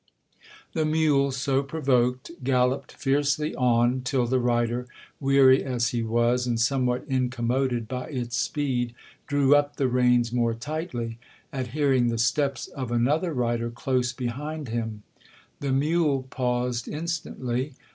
The 0.73 0.83
mule, 0.83 1.31
so 1.31 1.61
provoked, 1.61 2.31
gallopped 2.43 2.93
fiercely 2.93 3.53
on, 3.53 4.01
till 4.01 4.25
the 4.25 4.39
rider, 4.39 4.87
weary 5.19 5.63
as 5.63 5.89
he 5.89 6.01
was, 6.01 6.47
and 6.47 6.59
somewhat 6.59 7.05
incommoded 7.07 7.87
by 7.87 8.05
its 8.07 8.35
speed, 8.35 8.95
drew 9.27 9.55
up 9.55 9.75
the 9.75 9.87
reins 9.87 10.33
more 10.33 10.55
tightly, 10.55 11.19
at 11.53 11.67
hearing 11.77 12.07
the 12.07 12.17
steps 12.17 12.67
of 12.67 12.91
another 12.91 13.31
rider 13.31 13.69
close 13.69 14.11
behind 14.11 14.69
him. 14.69 15.03
The 15.59 15.71
mule 15.71 16.23
paused 16.31 16.87
instantly. 16.87 17.75